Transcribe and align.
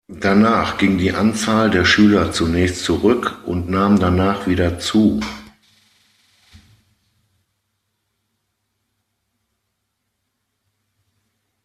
Danach 0.09 0.79
ging 0.79 0.97
die 0.97 1.11
Anzahl 1.13 1.69
der 1.69 1.85
Schüler 1.85 2.31
zunächst 2.31 2.83
zurück 2.83 3.37
und 3.45 3.69
nahm 3.69 3.99
danach 3.99 4.47
wieder 4.47 4.79
zu. 4.79 5.19